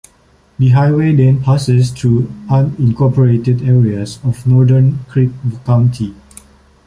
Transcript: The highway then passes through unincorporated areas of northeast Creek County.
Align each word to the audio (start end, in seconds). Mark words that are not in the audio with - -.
The 0.57 0.69
highway 0.69 1.13
then 1.13 1.43
passes 1.43 1.91
through 1.91 2.23
unincorporated 2.49 3.61
areas 3.67 4.17
of 4.23 4.47
northeast 4.47 4.95
Creek 5.09 5.29
County. 5.63 6.15